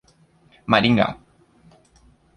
[0.67, 1.07] Maringá